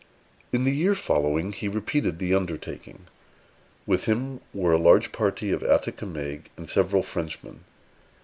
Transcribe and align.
In 0.51 0.63
the 0.63 0.71
year 0.75 0.95
following, 0.95 1.53
he 1.53 1.67
repeated 1.67 2.17
the 2.17 2.33
undertaking. 2.33 3.05
With 3.85 4.05
him 4.05 4.41
were 4.51 4.71
a 4.73 4.77
large 4.79 5.11
party 5.11 5.51
of 5.51 5.61
Atticamegues, 5.61 6.49
and 6.57 6.67
several 6.67 7.03
Frenchmen. 7.03 7.65